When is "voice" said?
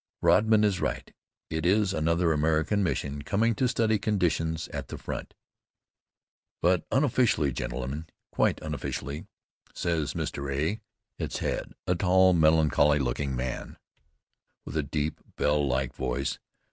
15.93-16.39